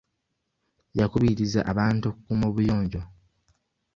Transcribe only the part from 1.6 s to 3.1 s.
abantu okukuuma obuyonjo.